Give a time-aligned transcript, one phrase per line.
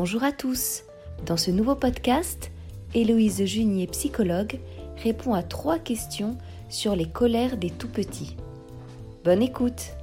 [0.00, 0.84] Bonjour à tous.
[1.26, 2.52] Dans ce nouveau podcast,
[2.94, 4.60] Héloïse Junier, psychologue,
[5.02, 8.36] répond à trois questions sur les colères des tout-petits.
[9.24, 9.96] Bonne écoute.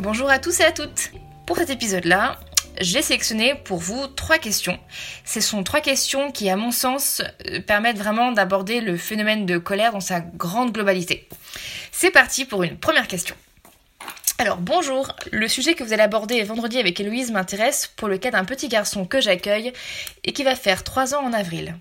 [0.00, 1.12] Bonjour à tous et à toutes.
[1.46, 2.40] Pour cet épisode-là,
[2.80, 4.80] j'ai sélectionné pour vous trois questions.
[5.24, 9.56] Ce sont trois questions qui, à mon sens, euh, permettent vraiment d'aborder le phénomène de
[9.56, 11.28] colère dans sa grande globalité.
[11.92, 13.36] C'est parti pour une première question.
[14.36, 18.32] Alors bonjour, le sujet que vous allez aborder vendredi avec Héloïse m'intéresse pour le cas
[18.32, 19.72] d'un petit garçon que j'accueille
[20.24, 21.76] et qui va faire 3 ans en avril.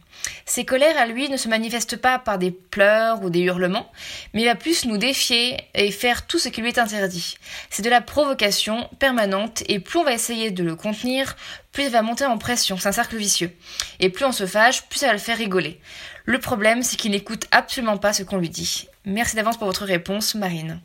[0.46, 3.92] Ses colères à lui ne se manifestent pas par des pleurs ou des hurlements,
[4.34, 7.38] mais il va plus nous défier et faire tout ce qui lui est interdit.
[7.72, 11.36] C'est de la provocation permanente et plus on va essayer de le contenir,
[11.72, 13.52] plus il va monter en pression, c'est un cercle vicieux.
[14.00, 15.80] Et plus on se fâche, plus ça va le faire rigoler.
[16.26, 18.88] Le problème, c'est qu'il n'écoute absolument pas ce qu'on lui dit.
[19.06, 20.80] Merci d'avance pour votre réponse, Marine.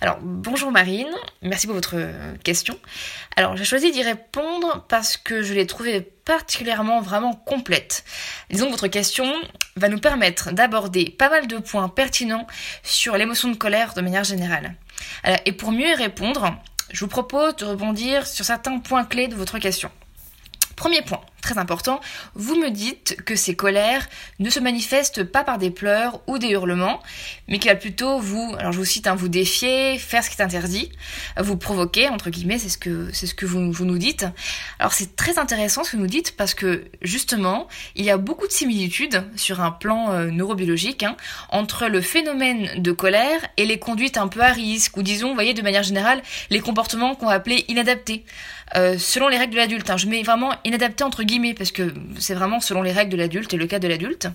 [0.00, 1.10] Alors, bonjour Marine,
[1.42, 1.96] merci pour votre
[2.42, 2.78] question.
[3.36, 8.04] Alors, j'ai choisi d'y répondre parce que je l'ai trouvée particulièrement vraiment complète.
[8.50, 9.32] Disons que votre question
[9.76, 12.46] va nous permettre d'aborder pas mal de points pertinents
[12.82, 14.74] sur l'émotion de colère de manière générale.
[15.44, 16.56] et pour mieux y répondre,
[16.92, 19.90] je vous propose de rebondir sur certains points clés de votre question.
[20.76, 22.00] Premier point, très important,
[22.34, 26.48] vous me dites que ces colères ne se manifestent pas par des pleurs ou des
[26.48, 27.02] hurlements,
[27.48, 30.40] mais qu'il va plutôt vous, alors je vous cite, hein, vous défier, faire ce qui
[30.40, 30.90] est interdit,
[31.38, 34.26] vous provoquer, entre guillemets, c'est ce que, c'est ce que vous, vous nous dites.
[34.78, 38.16] Alors c'est très intéressant ce que vous nous dites parce que justement, il y a
[38.16, 41.16] beaucoup de similitudes sur un plan euh, neurobiologique hein,
[41.50, 45.34] entre le phénomène de colère et les conduites un peu à risque, ou disons, vous
[45.34, 48.24] voyez, de manière générale, les comportements qu'on va appeler inadaptés.
[48.76, 49.90] Euh, selon les règles de l'adulte.
[49.90, 49.96] Hein.
[49.96, 53.52] Je mets vraiment inadapté entre guillemets parce que c'est vraiment selon les règles de l'adulte
[53.52, 54.28] et le cas de l'adulte.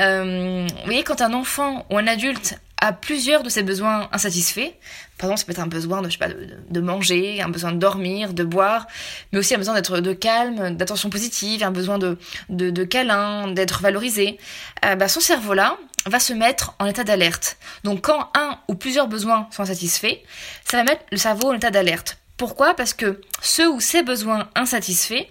[0.00, 4.72] Euh, vous voyez, quand un enfant ou un adulte a plusieurs de ses besoins insatisfaits,
[5.18, 7.72] par exemple, ça peut être un besoin de, je sais pas, de, manger, un besoin
[7.72, 8.86] de dormir, de boire,
[9.32, 12.16] mais aussi un besoin d'être de calme, d'attention positive, un besoin de,
[12.48, 14.38] de, câlin, d'être valorisé,
[14.84, 15.76] euh, bah, son cerveau-là
[16.06, 17.58] va se mettre en état d'alerte.
[17.84, 20.18] Donc quand un ou plusieurs besoins sont insatisfaits,
[20.64, 22.16] ça va mettre le cerveau en état d'alerte.
[22.38, 22.72] Pourquoi?
[22.72, 25.26] Parce que ceux ou ces besoins insatisfaits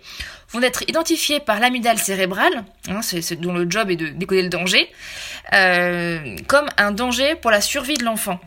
[0.51, 3.01] vont être identifiés par l'amygdale cérébrale, hein,
[3.39, 4.89] dont le job est de décoder le danger,
[5.53, 8.39] euh, comme un danger pour la survie de l'enfant.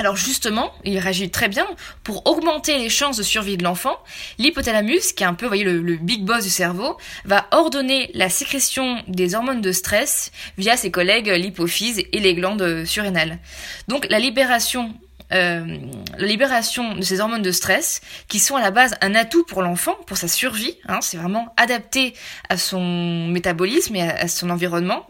[0.00, 1.66] Alors justement, il réagit très bien
[2.02, 3.96] pour augmenter les chances de survie de l'enfant.
[4.38, 8.28] L'hypothalamus, qui est un peu, voyez, le, le, big boss du cerveau, va ordonner la
[8.28, 13.38] sécrétion des hormones de stress via ses collègues l'hypophyse et les glandes surrénales.
[13.86, 14.94] Donc la libération
[15.32, 15.78] euh,
[16.18, 19.62] la libération de ces hormones de stress, qui sont à la base un atout pour
[19.62, 22.14] l'enfant, pour sa survie, hein, c'est vraiment adapté
[22.48, 25.06] à son métabolisme et à, son environnement,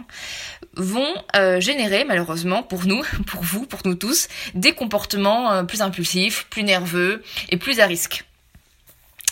[0.77, 5.83] vont euh, générer malheureusement pour nous, pour vous, pour nous tous, des comportements euh, plus
[5.83, 8.25] impulsifs, plus nerveux et plus à risque.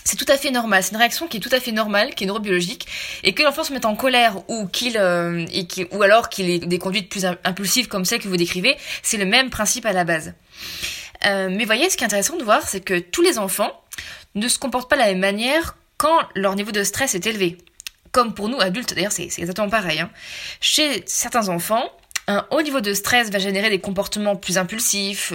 [0.04, 2.24] C'est tout à fait normal, c'est une réaction qui est tout à fait normale, qui
[2.24, 2.86] est neurobiologique,
[3.22, 5.46] et que l'enfant se mette en colère ou qu'il euh,
[5.92, 9.26] ou alors qu'il ait des conduites plus impulsives comme celles que vous décrivez, c'est le
[9.26, 10.34] même principe à la base.
[11.24, 13.80] Euh, mais voyez, ce qui est intéressant de voir, c'est que tous les enfants
[14.34, 17.58] ne se comportent pas de la même manière quand leur niveau de stress est élevé.
[18.10, 20.00] Comme pour nous adultes, d'ailleurs c'est exactement pareil.
[20.00, 20.10] Hein.
[20.60, 21.90] Chez certains enfants,
[22.28, 25.32] un haut niveau de stress va générer des comportements plus impulsifs,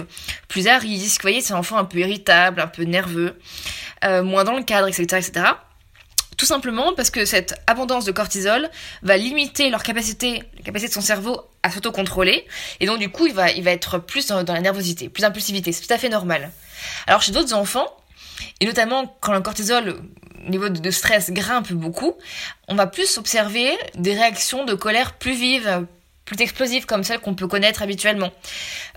[0.48, 1.20] plus à risque.
[1.20, 3.38] Vous voyez, c'est un enfant un peu irritable, un peu nerveux,
[4.04, 5.46] euh, moins dans le cadre, etc., etc.
[6.36, 8.70] Tout simplement parce que cette abondance de cortisol
[9.02, 12.46] va limiter leur capacité, la capacité de son cerveau à s'autocontrôler.
[12.80, 15.22] Et donc, du coup, il va, il va être plus dans, dans la nervosité, plus
[15.22, 15.72] d'impulsivité.
[15.72, 16.52] C'est tout à fait normal.
[17.08, 17.88] Alors, chez d'autres enfants,
[18.60, 20.00] et notamment quand le cortisol
[20.48, 22.14] niveau de stress grimpe beaucoup,
[22.68, 25.86] on va plus observer des réactions de colère plus vives,
[26.28, 28.30] plus explosives comme celles qu'on peut connaître habituellement.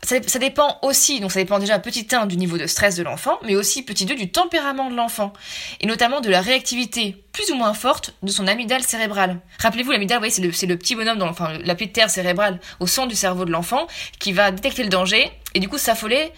[0.04, 3.04] Ça, ça, dépend aussi, donc ça dépend déjà petit 1 du niveau de stress de
[3.04, 5.32] l'enfant, mais aussi petit 2 du tempérament de l'enfant,
[5.80, 9.40] et notamment de la réactivité plus ou moins forte de son amygdale cérébrale.
[9.60, 12.60] Rappelez-vous, l'amygdale, vous voyez, c'est le, le, petit bonhomme, dans, enfin la petite terre cérébrale
[12.82, 13.88] au centre du cerveau de l'enfant,
[14.20, 16.32] qui va détecter le danger, et du coup s'affoler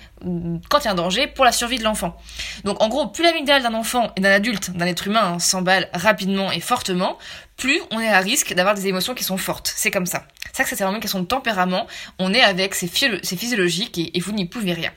[0.69, 2.15] quand il y a un danger pour la survie de l'enfant.
[2.63, 6.51] Donc en gros, plus l'amygdale d'un enfant et d'un adulte, d'un être humain, s'emballe rapidement
[6.51, 7.17] et fortement,
[7.57, 9.72] plus on est à risque d'avoir des émotions qui sont fortes.
[9.75, 10.25] C'est comme ça.
[10.53, 11.88] C'est ça que c'est vraiment une question de tempérament.
[12.20, 14.91] On est avec, c'est physiologique et, vous n'y pouvez rien.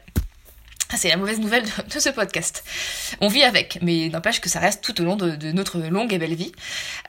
[0.94, 2.62] C'est la mauvaise nouvelle de, ce podcast.
[3.23, 6.19] On vit avec, mais n'empêche que ça reste tout au long de, notre longue et
[6.19, 6.53] belle vie.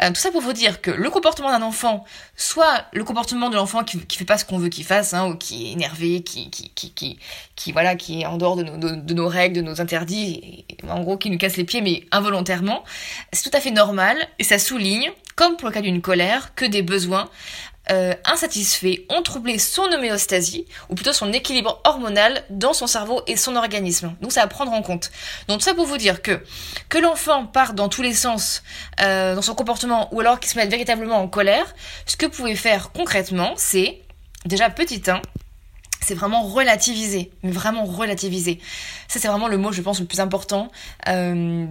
[0.02, 2.06] Euh, tout ça pour vous dire que le comportement d'un enfant,
[2.38, 5.28] soit le comportement de l'enfant qui, qui fait pas ce qu'on veut qu'il fasse, hein,
[5.28, 7.20] ou qui est énervé, qui, qui, qui,
[7.56, 8.64] qui, voilà, qui est en dehors de
[9.14, 12.84] nos, règles, de nos interdits, en gros qui nous casse les pieds, mais involontairement,
[13.34, 16.66] c'est tout à fait normal, et ça souligne, comme pour le cas d'une colère, que
[16.66, 17.30] des besoins
[17.92, 23.36] euh, insatisfaits ont troublé son homéostasie, ou plutôt son équilibre hormonal dans son cerveau et
[23.38, 24.16] son organisme.
[24.22, 25.12] Donc ça à prendre en compte.
[25.48, 26.42] Donc ça pour vous dire que
[26.90, 28.64] que l'enfant part dans tous les sens
[29.02, 31.76] euh, dans son comportement, ou alors qu'il se mette véritablement en colère,
[32.06, 34.02] ce que vous pouvez faire concrètement, c'est
[34.46, 35.22] déjà petit 1,
[36.08, 38.60] c'est vraiment relativiser, mais vraiment relativiser.
[39.10, 40.72] Ça, c'est vraiment le mot, je pense, le plus important
[41.10, 41.68] euh,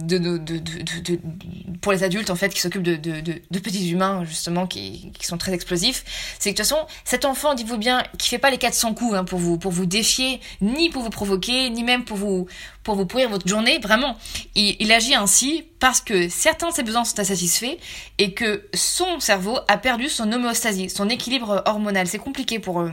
[1.81, 6.05] pour les adultes, en fait, qui s'occupent de, petits humains, justement, qui, sont très explosifs.
[6.37, 9.15] C'est que de toute façon, cet enfant, dites-vous bien, qui fait pas les 400 coups
[9.15, 12.45] hein, pour, vous, pour vous défier, ni pour vous provoquer, ni même pour vous,
[12.83, 14.17] pour vous pourrir votre journée, vraiment.
[14.53, 17.77] Il, agit ainsi parce que certains de ses besoins sont insatisfaits
[18.19, 22.05] et que son cerveau a perdu son homéostasie, son équilibre hormonal.
[22.05, 22.89] C'est compliqué pour, euh,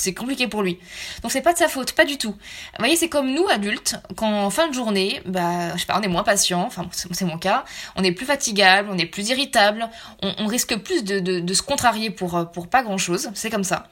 [0.00, 0.78] c'est compliqué pour lui.
[1.22, 2.32] Donc c'est pas de sa faute, pas du tout.
[2.32, 5.98] Vous voyez, c'est comme nous adultes, quand en fin de journée, bah, je sais pas,
[5.98, 7.64] on est moins patient, enfin c'est mon cas,
[7.96, 9.88] on est plus fatigable, on est plus irritable,
[10.22, 13.88] on, risque plus de, de, se contrarier pour, pour pas grand chose, c'est comme ça.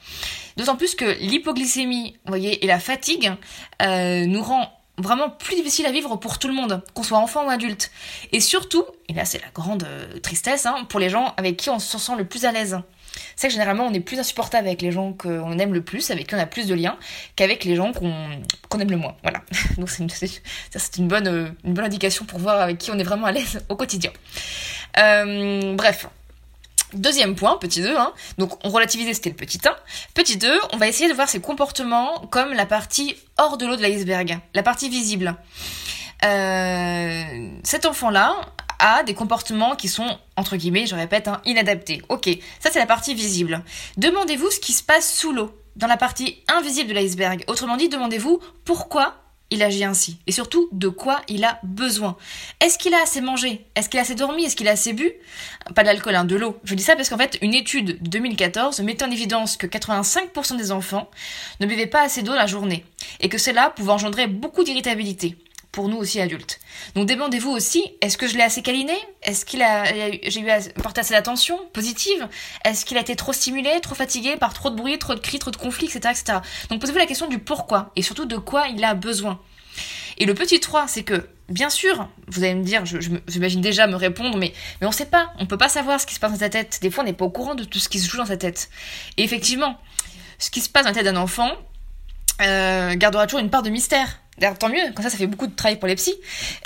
[0.57, 3.33] D'autant plus que l'hypoglycémie, vous voyez, et la fatigue
[3.81, 7.45] euh, nous rend vraiment plus difficile à vivre pour tout le monde, qu'on soit enfant
[7.45, 7.91] ou adulte.
[8.31, 11.69] Et surtout, et là c'est la grande euh, tristesse, hein, pour les gens avec qui
[11.69, 12.79] on se sent le plus à l'aise.
[13.35, 16.27] C'est que généralement on est plus insupportable avec les gens qu'on aime le plus, avec
[16.27, 16.97] qui on a plus de liens,
[17.35, 19.15] qu'avec les gens qu'on aime le moins.
[19.23, 19.41] Voilà.
[19.77, 23.75] Donc c'est une, bonne indication pour voir avec qui on est vraiment à l'aise au
[23.75, 24.11] quotidien.
[24.97, 26.07] Euh, bref,
[26.93, 28.13] Deuxième point, petit 2, hein.
[28.37, 29.75] donc on relativisait, c'était le petit 1.
[30.13, 33.75] Petit 2, on va essayer de voir ses comportements comme la partie hors de l'eau
[33.75, 35.35] de l'iceberg, la partie visible.
[36.23, 38.35] Euh, cet enfant-là
[38.79, 42.01] a des comportements qui sont, entre guillemets, je répète, hein, inadaptés.
[42.09, 42.29] Ok,
[42.59, 43.63] ça c'est la partie visible.
[43.97, 47.43] Demandez-vous ce qui se passe sous l'eau, dans la partie invisible de l'iceberg.
[47.47, 49.15] Autrement dit, demandez-vous pourquoi
[49.51, 52.17] il agit ainsi Et surtout, de quoi il a besoin
[52.59, 53.65] Est-ce qu'il a assez mangé?
[53.75, 54.43] Est-ce qu'il a assez dormi?
[54.43, 55.11] Est-ce qu'il a assez bu?
[55.75, 56.57] Pas d'alcool, hein, de l'eau.
[56.63, 60.57] Je dis ça parce qu'en fait, une étude de 2014 met en évidence que 85%
[60.57, 61.09] des enfants
[61.59, 62.85] ne buvaient pas assez d'eau la journée,
[63.19, 65.37] et que cela pouvait engendrer beaucoup d'irritabilité
[65.75, 66.61] pour nous aussi adultes.
[66.95, 68.93] Donc demandez-vous aussi, est-ce que je l'ai assez câliné?
[69.21, 70.47] Est-ce qu'il a, j'ai eu
[70.81, 72.29] porté assez d'attention positive?
[72.63, 75.37] Est-ce qu'il a été trop stimulé, trop fatigué par trop de bruit, trop de cris,
[75.37, 76.39] trop de conflits, etc., etc.
[76.69, 79.41] Donc posez-vous la question du pourquoi et surtout de quoi il a besoin.
[80.17, 83.85] Et le petit 3, c'est que, bien sûr, vous allez me dire, je, j'imagine déjà
[83.85, 86.31] me répondre, mais, mais on sait pas, on peut pas savoir ce qui se passe
[86.31, 86.79] dans sa tête.
[86.81, 88.37] Des fois, on n'est pas au courant de tout ce qui se joue dans sa
[88.37, 88.69] tête.
[89.17, 89.77] Et effectivement,
[90.39, 91.51] ce qui se passe dans la tête d'un enfant
[92.41, 94.21] euh, gardera toujours une part de mystère.
[94.37, 96.15] D'ailleurs, tant mieux, comme ça, ça fait beaucoup de travail pour les psys.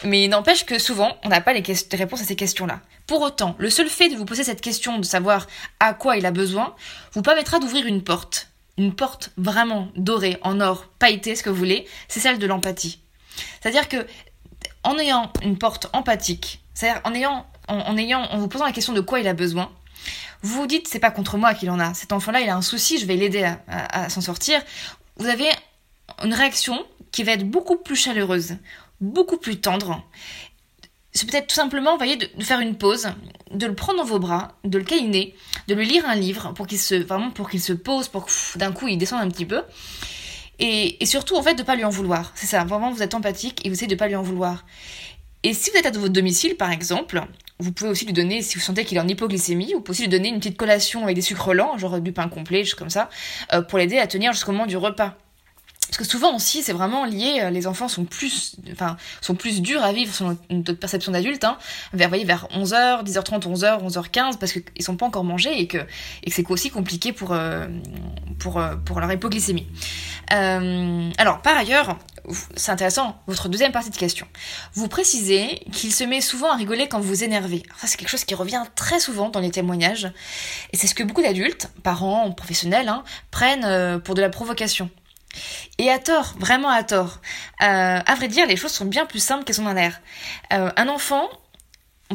[0.03, 1.63] Mais n'empêche que souvent, on n'a pas les,
[1.93, 2.81] réponses à ces questions-là.
[3.05, 5.47] Pour autant, le seul fait de vous poser cette question, de savoir
[5.79, 6.75] à quoi il a besoin,
[7.13, 8.47] vous permettra d'ouvrir une porte.
[8.77, 12.99] Une porte vraiment dorée, en or, pailletée, ce que vous voulez, c'est celle de l'empathie.
[13.61, 14.07] C'est-à-dire que,
[14.83, 18.93] en ayant une porte empathique, c'est-à-dire en ayant, en, ayant, en vous posant la question
[18.93, 19.71] de quoi il a besoin,
[20.41, 21.93] vous vous dites, c'est pas contre moi qu'il en a.
[21.93, 24.61] Cet enfant-là, il a un souci, je vais l'aider à s'en sortir.
[25.17, 25.49] Vous avez
[26.23, 28.57] une réaction qui va être beaucoup plus chaleureuse,
[29.01, 30.03] beaucoup plus tendre.
[31.11, 33.09] C'est peut-être tout simplement, vous voyez, de, faire une pause,
[33.51, 35.35] de le prendre dans vos bras, de le câliner,
[35.67, 38.57] de lui lire un livre pour qu'il se, vraiment pour qu'il se pose, pour que
[38.57, 39.63] d'un coup il descende un petit peu.
[40.59, 42.33] Et, surtout, en fait, de pas lui en vouloir.
[42.35, 44.65] C'est ça, vraiment, vous êtes empathique et vous essayez de pas lui en vouloir.
[45.41, 47.23] Et si vous êtes à votre domicile, par exemple,
[47.59, 50.01] vous pouvez aussi lui donner, si vous sentez qu'il est en hypoglycémie, vous pouvez aussi
[50.03, 52.89] lui donner une petite collation avec des sucres lents, genre du pain complet, juste comme
[52.89, 53.09] ça,
[53.53, 55.17] euh, pour l'aider à tenir jusqu'au moment du repas.
[55.89, 59.59] Parce que souvent aussi, c'est vraiment lié, euh, les enfants sont plus, enfin, sont plus
[59.59, 61.57] durs à vivre selon notre perception d'adulte, hein,
[61.93, 65.79] vers, voyez, vers 11h, 10h30, 11h, 11h15, parce qu'ils sont pas encore mangés et que,
[66.23, 67.65] et que c'est aussi compliqué pour, euh,
[68.37, 69.65] pour, euh, pour leur hypoglycémie.
[70.29, 71.97] alors, par ailleurs,
[72.55, 74.27] c'est intéressant, votre deuxième partie de question.
[74.75, 77.63] Vous précisez qu'il se met souvent à rigoler quand vous énervez.
[77.79, 80.11] ça, c'est quelque chose qui revient très souvent dans les témoignages.
[80.71, 84.91] Et c'est ce que beaucoup d'adultes, parents, professionnels, hein, prennent pour de la provocation.
[85.77, 87.19] Et à tort, vraiment à tort.
[87.61, 90.01] Euh, à vrai dire, les choses sont bien plus simples qu'elles sont dans l'air.
[90.53, 91.29] Euh, un enfant,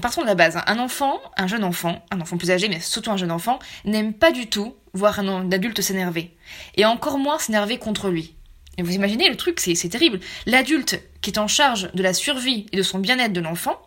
[0.00, 0.64] partons de la base, hein.
[0.66, 4.12] un enfant, un jeune enfant, un enfant plus âgé, mais surtout un jeune enfant, n'aime
[4.12, 6.36] pas du tout voir un adulte s'énerver.
[6.76, 8.34] Et encore moins s'énerver contre lui.
[8.76, 10.20] Et vous imaginez le truc, c'est terrible.
[10.46, 13.80] L'adulte qui est en charge de la survie et de son bien-être de l'enfant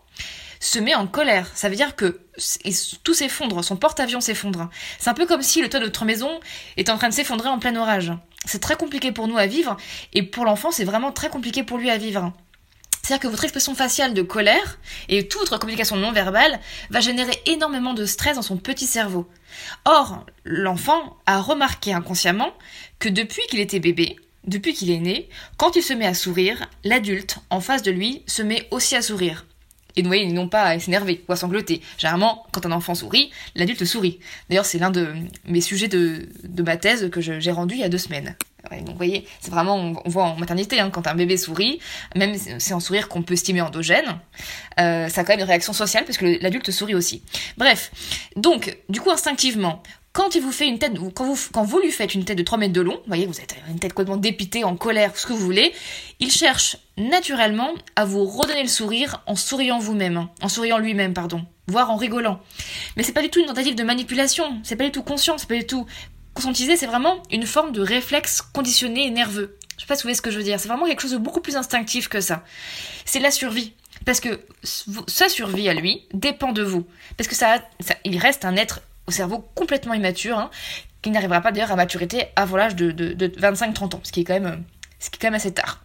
[0.60, 1.52] se met en colère.
[1.56, 2.22] Ça veut dire que
[3.04, 4.70] tout s'effondre, son porte-avions s'effondre.
[5.00, 6.40] C'est un peu comme si le toit de notre maison
[6.78, 8.12] est en train de s'effondrer en plein orage.
[8.46, 9.78] C'est très compliqué pour nous à vivre,
[10.14, 12.34] et pour l'enfant, c'est vraiment très compliqué pour lui à vivre.
[13.08, 17.42] C'est-à-dire que votre expression faciale de colère et toute votre communication non verbale va générer
[17.46, 19.30] énormément de stress dans son petit cerveau.
[19.86, 22.52] Or, l'enfant a remarqué inconsciemment
[23.00, 26.70] que depuis qu'il était bébé, depuis qu'il est né, quand il se met à sourire,
[26.84, 29.46] l'adulte en face de lui se met aussi à sourire
[29.98, 31.82] et non, non pas à s'énerver ou à sangloter.
[31.98, 34.20] Généralement, quand un enfant sourit, l'adulte sourit.
[34.50, 35.14] D'ailleurs, c'est l'un de
[35.46, 38.36] mes sujets de, de ma thèse que j'ai rendu il y a deux semaines.
[38.72, 39.76] donc vous voyez, c'est vraiment,
[40.06, 41.80] on, voit en maternité, hein, quand un bébé sourit,
[42.16, 44.20] même c'est un sourire qu'on peut estimer endogène,
[44.80, 47.24] euh, ça a quand même une réaction sociale parce que l'adulte sourit aussi.
[47.58, 47.92] Bref,
[48.36, 49.82] donc du coup instinctivement,
[50.18, 52.96] quand il vous fait une tête, lui faites une tête de 3 mètres de long,
[52.96, 55.76] vous voyez, vous êtes une tête complètement dépitée, en colère, ce que vous voulez,
[56.20, 61.14] il cherche naturellement à vous redonner le sourire en souriant vous-même, hein, en souriant lui-même,
[61.14, 62.42] pardon, voire en rigolant.
[62.96, 65.48] Mais c'est pas du tout une tentative de manipulation, c'est pas du tout conscient, c'est
[65.48, 65.86] pas du tout
[66.34, 69.56] conscientisé, c'est vraiment une forme de réflexe conditionné et nerveux.
[69.76, 71.12] Je sais pas si vous voyez ce que je veux dire, c'est vraiment quelque chose
[71.12, 72.44] de beaucoup plus instinctif que ça.
[73.06, 73.74] C'est la survie.
[74.04, 76.86] Parce que sa survie à lui dépend de vous.
[77.18, 80.50] Parce que ça, ça il reste un être au cerveau complètement immature, hein,
[81.02, 84.34] qui n'arrivera pas d'ailleurs à maturité avant l'âge de, 25-30 ans, ce qui, est quand
[84.34, 84.64] même,
[85.00, 85.82] ce qui est quand même assez tard.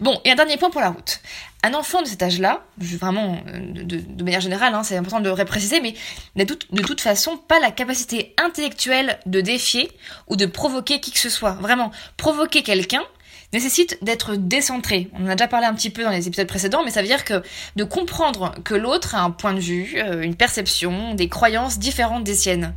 [0.00, 1.20] Bon, et un dernier point pour la route.
[1.64, 5.80] Un enfant de cet âge-là, vraiment de, manière générale, hein, c'est important de le préciser,
[5.80, 5.94] mais
[6.36, 9.90] n'a de toute façon pas la capacité intellectuelle de défier
[10.28, 11.52] ou de provoquer qui que ce soit.
[11.52, 13.02] Vraiment, provoquer quelqu'un,
[13.52, 15.10] nécessite d'être décentré.
[15.14, 17.08] On en a déjà parlé un petit peu dans les épisodes précédents, mais ça veut
[17.08, 17.42] dire que
[17.76, 22.24] de comprendre que l'autre a un point de vue, euh, une perception, des croyances différentes
[22.24, 22.74] des siennes.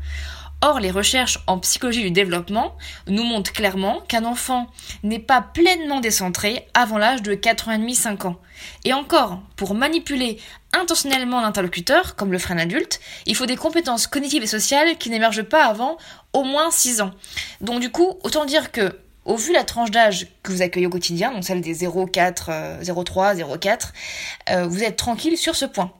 [0.63, 4.67] Or, les recherches en psychologie du développement nous montrent clairement qu'un enfant
[5.01, 8.39] n'est pas pleinement décentré avant l'âge de 4 ans et demi, 5 ans.
[8.85, 10.37] Et encore, pour manipuler
[10.71, 15.09] intentionnellement l'interlocuteur, comme le ferait un adulte, il faut des compétences cognitives et sociales qui
[15.09, 15.97] n'émergent pas avant
[16.31, 17.11] au moins 6 ans.
[17.59, 20.87] Donc du coup, autant dire que au vu de la tranche d'âge que vous accueillez
[20.87, 25.91] au quotidien, donc celle des 0,4, 0,3, 0,4, vous êtes tranquille sur ce point.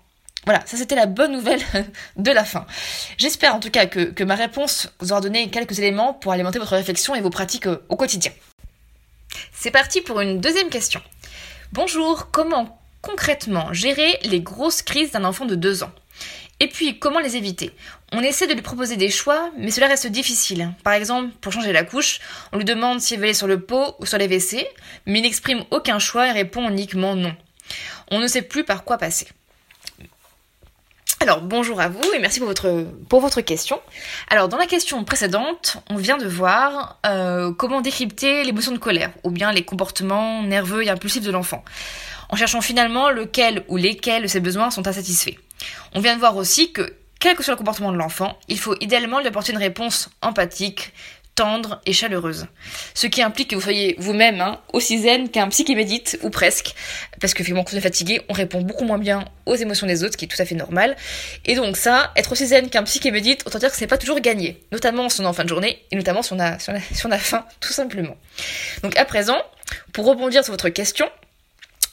[0.45, 1.61] Voilà, ça c'était la bonne nouvelle
[2.17, 2.65] de la fin.
[3.17, 6.57] J'espère en tout cas que, que, ma réponse vous aura donné quelques éléments pour alimenter
[6.57, 8.31] votre réflexion et vos pratiques euh, au quotidien.
[9.53, 11.01] C'est parti pour une deuxième question.
[11.73, 15.91] Bonjour, comment concrètement gérer les grosses crises d'un enfant de 2 ans?
[16.61, 17.71] Et puis, comment les éviter?
[18.11, 20.71] On essaie de lui proposer des choix, mais cela reste difficile.
[20.83, 22.19] Par exemple, pour changer la couche,
[22.53, 24.67] on lui demande s'il veut aller sur le pot ou sur les WC,
[25.07, 27.35] mais il n'exprime aucun choix et répond uniquement non.
[28.11, 29.27] On ne sait plus par quoi passer.
[31.19, 32.49] Alors bonjour à vous et merci pour
[33.21, 33.81] votre, question.
[34.29, 39.09] Alors dans la question précédente, on vient de voir euh, comment décrypter l'émotion de colère
[39.23, 41.63] ou bien les comportements nerveux et impulsifs de l'enfant,
[42.29, 45.37] en cherchant finalement lequel ou lesquels de ses besoins sont insatisfaits.
[45.93, 48.75] On vient de voir aussi que, quel que soit le comportement de l'enfant, il faut
[48.79, 50.93] idéalement lui apporter une réponse empathique,
[51.35, 52.47] tendre et chaleureuse.
[52.93, 56.75] Ce qui implique que vous soyez vous-même hein, aussi zen qu'un psy médite, ou presque,
[57.19, 60.03] parce que finalement quand on est fatigué, on répond beaucoup moins bien aux émotions des
[60.03, 60.95] autres, ce qui est tout à fait normal.
[61.45, 63.97] Et donc ça, être aussi zen qu'un psy qui médite, autant dire que c'est pas
[63.97, 67.05] toujours gagné, notamment si on est en fin de journée, et notamment si on si
[67.05, 68.17] on a faim, tout simplement.
[68.83, 69.37] Donc à présent,
[69.93, 71.09] pour rebondir sur votre question,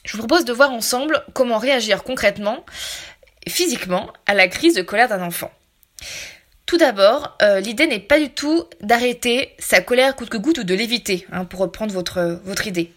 [0.04, 2.64] je vous propose de voir ensemble comment réagir concrètement
[3.48, 5.50] physiquement à la crise de colère d'un enfant.
[6.66, 10.64] Tout d'abord, euh, l'idée n'est pas du tout d'arrêter sa colère coûte que coûte ou
[10.64, 12.92] de l'éviter, hein, pour reprendre votre idée.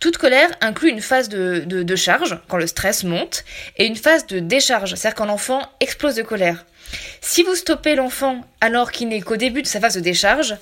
[0.00, 3.44] Toute colère inclut une phase de, charge, quand le stress monte,
[3.76, 6.64] et une phase de décharge, c'est-à-dire quand l'enfant explose de colère.
[7.20, 10.56] Si vous stoppez l'enfant alors qu'il n'est qu'au début de sa phase de décharge,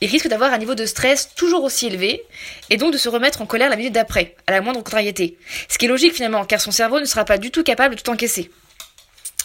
[0.00, 2.22] il risque d'avoir un niveau de stress toujours aussi élevé
[2.70, 5.36] et donc de se remettre en colère la minute d'après, à la moindre contrariété.
[5.68, 8.00] Ce qui est logique finalement, car son cerveau ne sera pas du tout capable de
[8.00, 8.50] tout encaisser.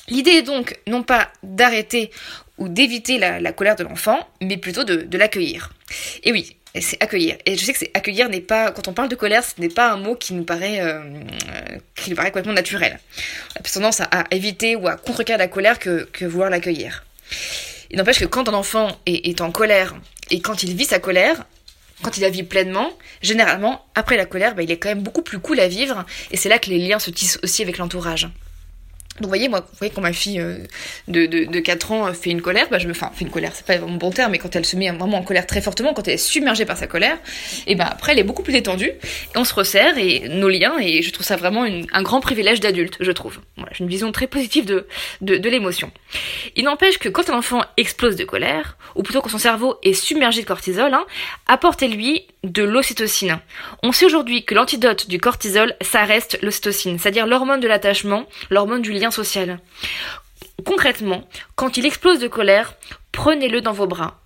[0.07, 2.11] L'idée est donc non pas d'arrêter
[2.57, 5.71] ou d'éviter la, colère de l'enfant, mais plutôt de l'accueillir.
[6.23, 7.37] Et oui, c'est accueillir.
[7.45, 9.69] Et je sais que c'est accueillir n'est pas, quand on parle de colère, ce n'est
[9.69, 11.01] pas un mot qui nous paraît, euh,
[11.95, 12.99] qui paraît complètement naturel.
[13.55, 17.03] On a plus tendance à, éviter ou à contrecarrer la colère que, vouloir l'accueillir.
[17.89, 19.95] Il n'empêche que quand un enfant est, est, en colère
[20.29, 21.45] et quand il vit sa colère,
[22.01, 25.21] quand il la vit pleinement, généralement, après la colère, bah, il est quand même beaucoup
[25.21, 28.29] plus cool à vivre et c'est là que les liens se tissent aussi avec l'entourage.
[29.21, 30.57] Donc vous voyez, moi, vous voyez quand ma fille euh,
[31.07, 33.51] de, de, de, 4 ans fait une colère, bah je me, enfin, fait une colère,
[33.53, 35.93] c'est pas mon bon terme, mais quand elle se met vraiment en colère très fortement,
[35.93, 37.17] quand elle est submergée par sa colère,
[37.67, 38.91] et ben après elle est beaucoup plus détendue,
[39.35, 42.97] on se resserre, et nos liens, et je trouve ça vraiment un grand privilège d'adulte,
[42.99, 43.39] je trouve.
[43.57, 44.87] Voilà, j'ai une vision très positive de,
[45.21, 45.91] de, de l'émotion.
[46.55, 49.93] Il n'empêche que quand un enfant explose de colère, ou plutôt quand son cerveau est
[49.93, 51.05] submergé de cortisol, hein,
[51.47, 53.39] apportez-lui de l'ocytocine.
[53.83, 58.81] On sait aujourd'hui que l'antidote du cortisol, ça reste l'ocytocine, c'est-à-dire l'hormone de l'attachement, l'hormone
[58.81, 59.59] du lien social.
[60.65, 62.73] Concrètement, quand il explose de colère,
[63.11, 64.21] prenez-le dans vos bras,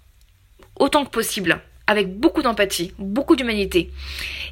[0.80, 3.92] autant que possible, avec beaucoup d'empathie, beaucoup d'humanité.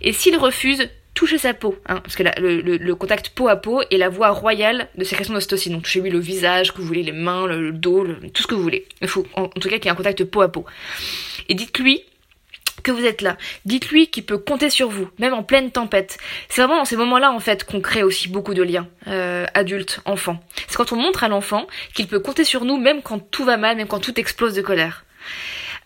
[0.02, 3.98] Et s'il refuse, touchez sa peau, hein, parce que le, contact peau à peau est
[3.98, 5.74] la voie royale de sécrétion d'ocytocine.
[5.74, 8.64] Donc touchez-lui le visage, que vous voulez, les mains, le, dos, tout ce que vous
[8.64, 8.88] voulez.
[9.02, 10.66] Il faut en, tout cas qu'il y ait un contact peau à peau.
[11.50, 12.04] Et dites-lui
[12.84, 13.38] que vous êtes là.
[13.66, 16.18] Dites-lui qu'il peut compter sur vous, même en pleine tempête.
[16.50, 20.02] C'est vraiment dans ces moments-là, en fait, qu'on crée aussi beaucoup de liens, euh, adultes,
[20.06, 20.40] enfants.
[20.68, 23.58] C'est quand on montre à l'enfant qu'il peut compter sur nous, même quand tout va
[23.58, 25.06] mal, même quand tout explose de colère.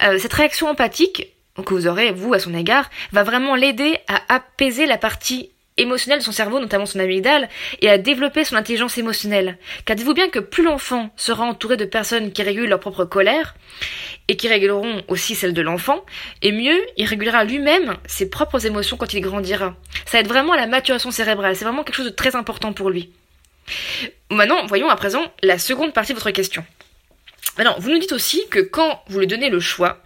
[0.04, 1.34] Euh, cette réaction empathique
[1.66, 6.20] que vous aurez, vous, à son égard, va vraiment l'aider à apaiser la partie émotionnelle
[6.20, 7.50] de son cerveau, notamment son amygdale,
[7.82, 9.58] et à développer son intelligence émotionnelle.
[9.86, 13.56] Car dites-vous bien que plus l'enfant sera entouré de personnes qui régulent leur propre colère,
[14.28, 16.04] et qui réguleront aussi celle de l'enfant,
[16.42, 19.76] et mieux, il régulera lui-même ses propres émotions quand il grandira.
[20.06, 22.90] Ça aide vraiment à la maturation cérébrale, c'est vraiment quelque chose de très important pour
[22.90, 23.12] lui.
[24.30, 26.66] Maintenant, voyons à présent la seconde partie de votre question.
[27.60, 30.04] Alors, vous nous dites aussi que quand vous lui donnez le choix,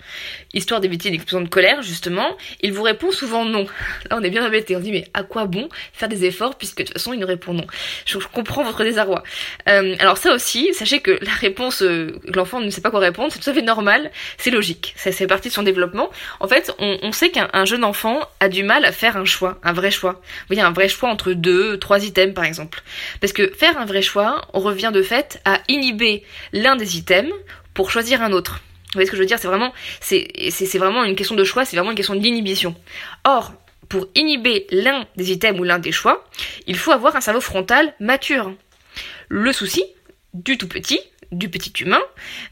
[0.54, 3.66] histoire d'éviter une explosion de colère, justement, il vous répond souvent non.
[4.10, 4.76] Là, on est bien embêté.
[4.76, 7.28] On dit, mais à quoi bon faire des efforts puisque de toute façon, il nous
[7.28, 7.66] répond non.
[8.06, 9.24] Je, comprends votre désarroi.
[9.68, 13.32] Euh, alors ça aussi, sachez que la réponse, euh, l'enfant ne sait pas quoi répondre,
[13.32, 14.94] c'est tout à fait normal, c'est logique.
[14.98, 16.10] Ça fait partie de son développement.
[16.40, 19.60] En fait, on, on sait qu'un jeune enfant a du mal à faire un choix,
[19.64, 20.14] un vrai choix.
[20.14, 22.82] Vous voyez, un vrai choix entre deux, trois items, par exemple.
[23.20, 27.34] Parce que faire un vrai choix, on revient de fait à inhiber l'un des items
[27.74, 28.62] pour choisir un autre.
[28.92, 31.64] Vous voyez ce que je veux dire C'est vraiment, c'est, vraiment une question de choix,
[31.64, 32.76] c'est vraiment une question d'inhibition.
[33.24, 33.54] Or,
[33.88, 36.26] pour inhiber l'un des items ou l'un des choix,
[36.68, 38.54] il faut avoir un cerveau frontal mature.
[39.30, 39.82] Le souci,
[40.34, 41.00] du tout petit,
[41.32, 42.02] du petit humain,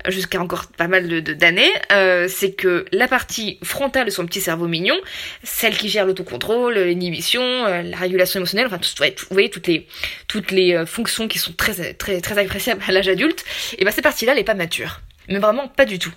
[0.08, 4.68] jusqu'à encore pas mal d'années, euh, c'est que la partie frontale de son petit cerveau
[4.68, 4.96] mignon,
[5.44, 9.88] celle qui gère l'autocontrôle, l'inhibition, euh, la régulation émotionnelle, enfin, tout, vous voyez toutes les
[10.30, 13.44] toutes les euh, fonctions qui sont très très très appréciables à l'âge adulte,
[13.78, 16.12] et ben cette partie-là, elle est pas mature mais vraiment pas du tout.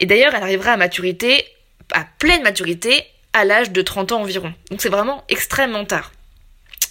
[0.00, 1.44] Et d'ailleurs, elle arrivera à maturité,
[1.92, 4.52] à pleine maturité, à l'âge de 30 ans environ.
[4.70, 6.12] Donc c'est vraiment extrêmement tard.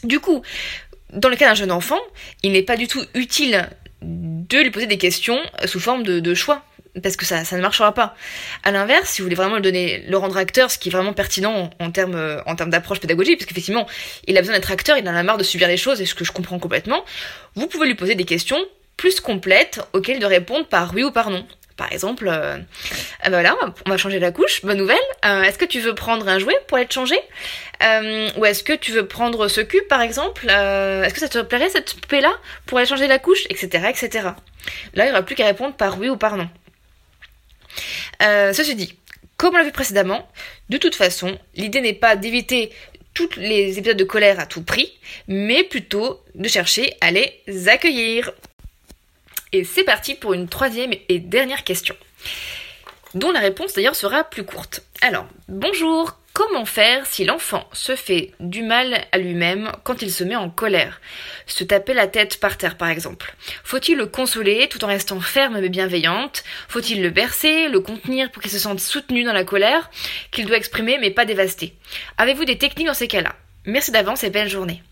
[0.03, 0.41] Du coup,
[1.11, 1.99] dans le cas d'un jeune enfant,
[2.43, 3.69] il n'est pas du tout utile
[4.01, 6.63] de lui poser des questions sous forme de, choix.
[7.03, 8.15] Parce que ça, ne marchera pas.
[8.63, 11.11] À l'inverse, si vous voulez vraiment le donner, le rendre acteur, ce qui est vraiment
[11.11, 13.85] pertinent en, termes, en termes d'approche pédagogique, parce qu'effectivement,
[14.27, 16.15] il a besoin d'être acteur, il en a marre de subir les choses, et ce
[16.15, 17.03] que je comprends complètement,
[17.55, 18.59] vous pouvez lui poser des questions
[18.95, 21.45] plus complètes auxquelles de répondre par oui ou par non.
[21.77, 24.97] Par exemple, euh, euh, voilà, on va changer la couche, bonne nouvelle.
[25.25, 27.17] Euh, est-ce que tu veux prendre un jouet pour être changé
[27.81, 31.69] Ou est-ce que tu veux prendre ce cube par exemple Est-ce que ça te plairait
[31.69, 32.31] cette poupée-là
[32.65, 33.67] pour aller changer la couche Etc.
[33.89, 34.29] etc.
[34.93, 36.49] Là, il n'y aura plus qu'à répondre par oui ou par non.
[38.21, 38.97] ceci dit,
[39.35, 40.29] comme on l'a vu précédemment,
[40.69, 42.71] de toute façon, l'idée n'est pas d'éviter
[43.13, 44.93] tous les épisodes de colère à tout prix,
[45.27, 48.31] mais plutôt de chercher à les accueillir.
[49.55, 51.95] Et c'est parti pour une troisième et dernière question,
[53.13, 54.83] dont la réponse d'ailleurs sera plus courte.
[54.99, 60.25] Alors, bonjour, comment faire si l'enfant se fait du mal à lui-même quand il se
[60.25, 60.99] met en colère?
[61.47, 63.33] Se taper la tête par terre par exemple.
[63.63, 66.43] Faut-il le consoler tout en restant ferme mais bienveillante?
[66.67, 69.89] Faut-il le bercer, le contenir pour qu'il se sente soutenu dans la colère
[70.31, 71.75] qu'il doit exprimer mais pas dévasté?
[72.17, 73.37] Avez-vous des techniques dans ces cas-là?
[73.63, 74.83] Merci d'avance et belle journée.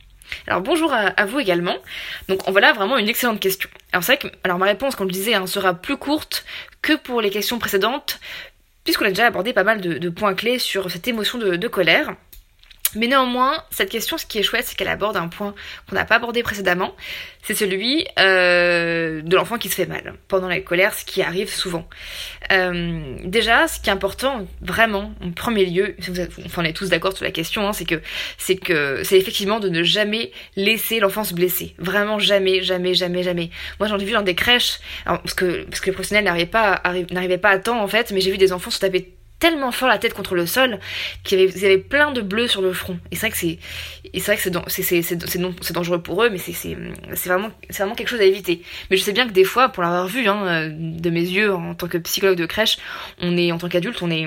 [0.48, 1.76] Alors bonjour à, vous également.
[2.28, 3.70] Donc voilà vraiment une excellente question.
[3.92, 6.46] Alors c'est vrai que ma réponse, comme je disais, hein, sera plus courte
[6.82, 8.20] que pour les questions précédentes,
[8.84, 12.16] puisqu'on a déjà abordé pas mal de, points clés sur cette émotion de colère.
[12.96, 15.54] Mais néanmoins, cette question, ce qui est chouette, c'est qu'elle aborde un point
[15.90, 16.96] qu'on n'a pas abordé précédemment,
[17.44, 21.50] c'est celui euh, de l'enfant qui se fait mal pendant la colère, ce qui arrive
[21.50, 21.88] souvent.
[22.52, 25.96] Euh, déjà, ce qui est important, vraiment, en premier lieu,
[26.46, 28.02] enfin, on est tous d'accord sur la question, hein, c'est que
[28.38, 31.76] c'est que c'est effectivement de ne jamais laisser l'enfant se blesser.
[31.80, 33.50] Vraiment jamais, jamais, jamais, jamais.
[33.80, 36.82] Moi, j'en ai vu dans des crèches, parce que parce que les professionnels n'arrivaient pas,
[37.12, 39.90] n'arrivaient pas à temps en fait, mais j'ai vu des enfants se taper tellement fort
[39.90, 40.80] la tête contre le sol
[41.26, 42.98] qu'ils avaient, plein de bleus sur le front.
[43.12, 46.78] Et c'est vrai que c'est, c'est dangereux pour eux, mais c'est, c'est,
[47.26, 48.62] vraiment, c'est vraiment quelque chose à éviter.
[48.90, 51.76] Mais je sais bien que des fois, pour l'avoir vu, hein, de mes yeux en
[51.76, 52.78] tant que psychologue de crèche,
[53.20, 54.26] on est, en tant qu'adulte, on est,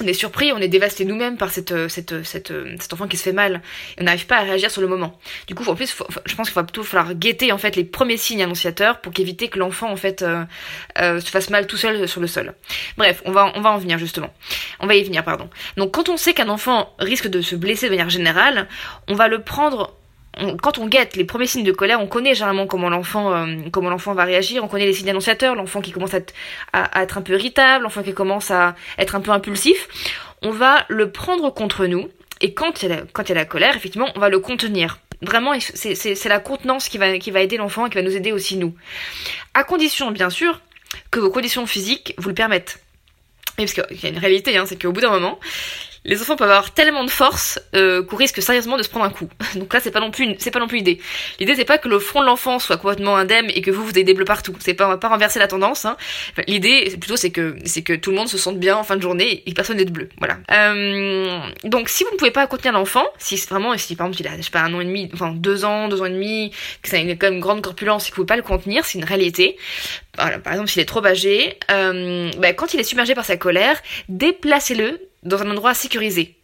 [0.00, 2.92] on est surpris, on est dévasté nous-mêmes par cette, euh, cette, euh, cette, euh, cet
[2.92, 3.62] enfant qui se fait mal.
[3.96, 5.18] Et on n'arrive pas à réagir sur le moment.
[5.46, 8.16] Du coup, en plus, je pense qu'il va plutôt falloir guetter en fait les premiers
[8.16, 10.24] signes annonciateurs pour qu'éviter que l'enfant en fait
[10.96, 12.54] se fasse mal tout seul sur le sol.
[12.96, 14.32] Bref, on va on va en venir justement.
[14.80, 15.48] On va y venir, pardon.
[15.76, 18.68] Donc, quand on sait qu'un enfant risque de se blesser de manière générale,
[19.08, 19.94] on va le prendre
[20.62, 23.90] quand on guette les premiers signes de colère, on connaît généralement comment l'enfant euh, comment
[23.90, 27.34] l'enfant va réagir, on connaît les signes annonciateurs, l'enfant qui commence à être, un peu
[27.34, 29.88] irritable, l'enfant qui commence à être un peu impulsif.
[30.42, 32.08] On va le prendre contre nous
[32.40, 34.98] et quand il y a la, colère, effectivement, on va le contenir.
[35.20, 38.74] Vraiment, c'est la contenance qui va, aider l'enfant et qui va nous aider aussi nous.
[39.52, 40.62] À condition, bien sûr,
[41.10, 42.80] que vos conditions physiques vous le permettent.
[43.58, 45.38] parce qu'il y a une réalité, hein, c'est qu'au bout d'un moment,
[46.04, 49.10] les enfants peuvent avoir tellement de force euh, qu'on risque sérieusement de se prendre un
[49.10, 49.28] coup.
[49.56, 50.98] Donc là, c'est pas non plus, c'est pas non plus l'idée.
[51.38, 53.92] L'idée, c'est pas que le front de l'enfant soit complètement indemne et que vous vous
[53.92, 54.54] ayez des bleus partout.
[54.60, 55.84] C'est pas, on va pas renverser la tendance.
[55.84, 55.96] Hein.
[56.46, 59.02] l'idée, plutôt, c'est que c'est que tout le monde se sente bien en fin de
[59.02, 60.08] journée et personne n'est de bleu.
[60.18, 60.38] Voilà.
[60.50, 64.28] Euh, donc, si vous ne pouvez pas contenir l'enfant, si vraiment, si par exemple il
[64.28, 66.52] a, je sais pas, un an et demi, enfin deux ans, deux ans et demi,
[66.82, 68.42] que ça a une, quand même une grande corpulence et que vous pouvez pas le
[68.42, 69.56] contenir, c'est une réalité.
[70.42, 73.80] Par exemple, s'il est trop âgé, euh, bah, quand il est submergé par sa colère,
[74.08, 76.36] déplacez-le dans un endroit sécurisé.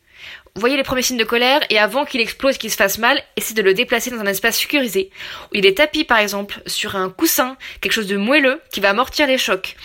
[0.55, 3.55] Voyez les premiers signes de colère et avant qu'il explose, qu'il se fasse mal, essayez
[3.55, 5.11] de le déplacer dans un espace sécurisé.
[5.53, 8.89] Où il est tapis par exemple sur un coussin, quelque chose de moelleux qui va
[8.91, 9.77] amortir les chocs.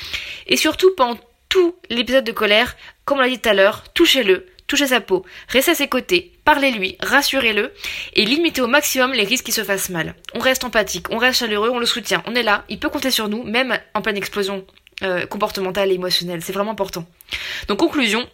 [0.47, 4.45] Et surtout pendant tout l'épisode de colère, comme on l'a dit tout à l'heure, touchez-le,
[4.71, 7.73] touchez sa peau, restez à ses côtés, parlez-lui, rassurez-le
[8.13, 10.15] et limitez au maximum les risques qu'il se fasse mal.
[10.33, 13.11] On reste empathique, on reste chaleureux, on le soutient, on est là, il peut compter
[13.11, 14.65] sur nous, même en pleine explosion
[15.03, 17.05] euh, comportementale et émotionnelle, c'est vraiment important.
[17.67, 18.25] Donc conclusion,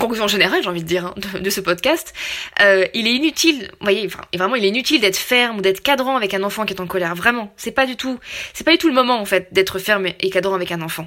[0.00, 2.12] conclusion générale, j'ai envie de dire, hein, de, ce podcast,
[2.60, 6.16] euh, il est inutile, vous voyez, vraiment, il est inutile d'être ferme ou d'être cadrant
[6.16, 7.14] avec un enfant qui est en colère.
[7.14, 8.18] Vraiment, c'est pas du tout,
[8.54, 11.06] c'est pas du tout le moment en fait d'être ferme et cadrant avec un enfant.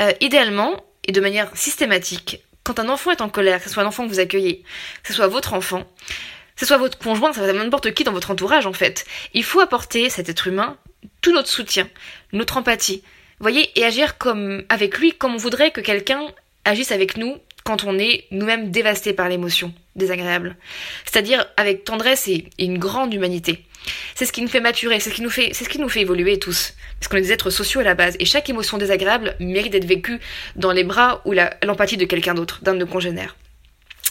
[0.00, 3.84] Euh, idéalement et de manière systématique, quand un enfant est en colère, que ce soit
[3.84, 4.64] un enfant que vous accueillez,
[5.02, 8.12] que ce soit votre enfant, que ce soit votre conjoint, ça va n'importe qui dans
[8.12, 10.76] votre entourage en fait, il faut apporter cet être humain
[11.20, 11.88] tout notre soutien,
[12.32, 13.04] notre empathie,
[13.38, 16.26] voyez, et agir comme avec lui comme on voudrait que quelqu'un
[16.64, 20.56] agisse avec nous quand on est nous-mêmes dévastés par l'émotion désagréable.
[21.04, 23.64] C'est-à-dire avec tendresse et, une grande humanité.
[24.14, 25.88] C'est ce qui nous fait maturer, c'est ce qui nous fait, c'est ce qui nous
[25.88, 26.74] fait évoluer tous.
[26.98, 28.16] Parce qu'on est des êtres sociaux à la base.
[28.18, 30.20] Et chaque émotion désagréable mérite d'être vécue
[30.56, 33.36] dans les bras ou l'empathie de quelqu'un d'autre, d'un de nos congénères.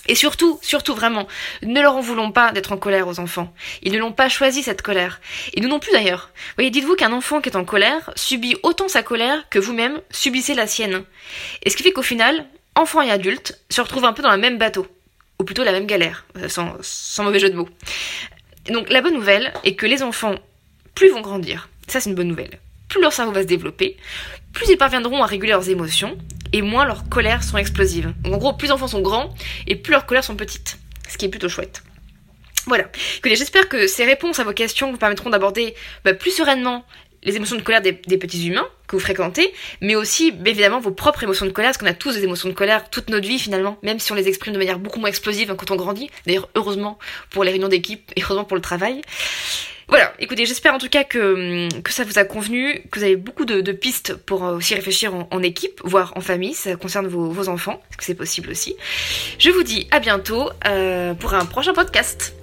[0.08, 1.28] Et surtout, surtout vraiment,
[1.64, 3.52] ne leur en voulons pas d'être en colère aux enfants.
[3.82, 5.20] Ils ne l'ont pas choisi cette colère.
[5.54, 6.30] Et nous non plus d'ailleurs.
[6.56, 10.54] Voyez, dites-vous qu'un enfant qui est en colère subit autant sa colère que vous-même subissez
[10.54, 11.04] la sienne.
[11.64, 14.38] Et ce qui fait qu'au final, enfants et adultes se retrouvent un peu dans le
[14.38, 14.86] même bateau.
[15.40, 17.68] Ou plutôt la même galère, sans mauvais jeu de mots.
[18.70, 20.36] Donc la bonne nouvelle est que les enfants,
[20.96, 23.98] plus vont grandir, ça c'est une bonne nouvelle, plus leur cerveau va se développer,
[24.54, 26.18] plus ils parviendront à réguler leurs émotions,
[26.54, 28.14] et moins leurs colères sont explosives.
[28.24, 29.34] Donc en gros, plus les enfants sont grands,
[29.68, 30.78] et plus leurs colères sont petites.
[31.08, 31.84] Ce qui est plutôt chouette.
[32.66, 32.86] Voilà.
[33.24, 36.86] J'espère que ces réponses à vos questions vous permettront d'aborder bah, plus sereinement
[37.26, 41.24] les émotions de colère des, petits humains que vous fréquentez, mais aussi évidemment vos propres
[41.24, 43.78] émotions de colère, parce qu'on a tous des émotions de colère toute notre vie finalement,
[43.84, 46.10] même si on les exprime de manière beaucoup moins explosive quand on grandit.
[46.26, 46.98] D'ailleurs, heureusement
[47.32, 49.02] pour les réunions d'équipe et heureusement pour le travail.
[49.88, 53.16] Voilà, écoutez, j'espère en tout cas que, que ça vous a convenu, que vous avez
[53.16, 57.50] beaucoup de, pistes pour euh, aussi réfléchir en, équipe, voire en famille, ça concerne vos,
[57.50, 58.76] enfants, parce que c'est possible aussi.
[59.38, 62.34] Je vous dis à bientôt euh, pour un prochain podcast.